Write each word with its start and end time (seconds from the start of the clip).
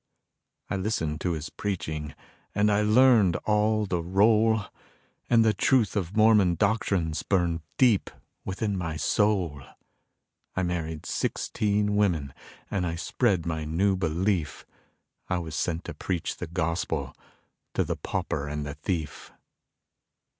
I 0.67 0.77
listened 0.77 1.21
to 1.21 1.33
his 1.33 1.51
preaching 1.51 2.15
and 2.55 2.71
I 2.71 2.81
learned 2.81 3.35
all 3.45 3.85
the 3.85 4.01
role, 4.01 4.65
And 5.29 5.45
the 5.45 5.53
truth 5.53 5.95
of 5.95 6.17
Mormon 6.17 6.55
doctrines 6.55 7.21
burned 7.21 7.61
deep 7.77 8.09
within 8.43 8.75
my 8.75 8.95
soul. 8.97 9.61
I 10.55 10.63
married 10.63 11.05
sixteen 11.05 11.95
women 11.95 12.33
and 12.71 12.87
I 12.87 12.95
spread 12.95 13.45
my 13.45 13.63
new 13.63 13.95
belief, 13.95 14.65
I 15.29 15.37
was 15.37 15.55
sent 15.55 15.83
to 15.83 15.93
preach 15.93 16.37
the 16.37 16.47
gospel 16.47 17.13
to 17.75 17.83
the 17.83 17.95
pauper 17.95 18.47
and 18.47 18.65
the 18.65 18.73
thief. 18.73 19.31